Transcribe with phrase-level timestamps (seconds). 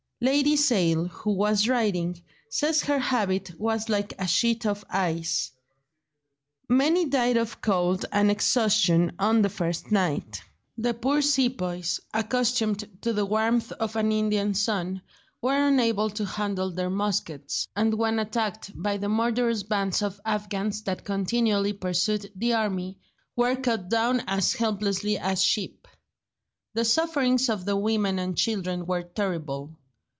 [0.23, 5.49] Lady Sale, who was riding, says her habit was like a sheet of ice.
[6.69, 10.43] Many died of cold and exhaustion on the first night.
[10.77, 15.01] The poor Sepoys, accustomed to the warmth of an Indian sun,
[15.41, 20.83] were unable to handle their muskets, and when attacked by the murderous bands of Afghans
[20.83, 22.99] that continually pursued the army,
[23.35, 25.87] were cut down as helplessly as sheep.
[26.75, 29.77] The sufferings of the women and children were terrible.